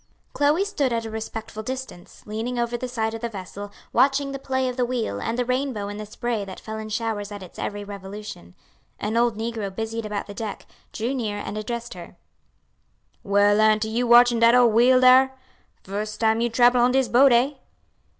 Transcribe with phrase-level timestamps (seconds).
[0.33, 4.39] Chloe stood at a respectful distance, leaning over the side of the vessel, watching the
[4.39, 7.43] play of the wheel and the rainbow in the spray that fell in showers at
[7.43, 8.55] its every revolution.
[8.99, 12.17] An old negro busied about the deck; drew near and addressed her:
[13.23, 15.37] "Well, auntie, you watchin' dat ole wheel dar?
[15.83, 17.51] Fust time you trable on dis boat, eh?"